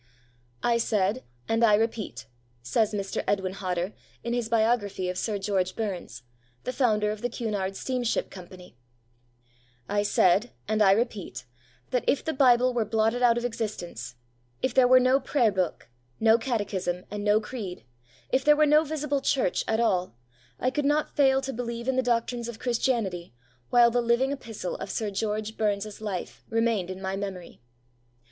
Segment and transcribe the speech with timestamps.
[0.63, 2.25] 'I said, and I repeat,'
[2.63, 3.23] says Mr.
[3.27, 3.93] Edwin Hodder,
[4.23, 6.23] in his biography of Sir George Burns,
[6.63, 8.75] the founder of the Cunard Steamship Company,
[9.87, 11.45] 'I said, and I repeat,
[11.91, 14.15] that if the Bible were blotted out of existence,
[14.63, 15.87] if there were no prayer book,
[16.19, 17.85] no catechism, and no creed,
[18.31, 20.15] if there were no visible Church at all,
[20.59, 23.35] I could not fail to believe in the doctrines of Christianity
[23.69, 27.61] while the living epistle of Sir George Burns' life remained in my memory.'